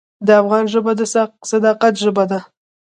[0.27, 1.01] د افغان ژبه د
[1.51, 2.39] صداقت ژبه ده.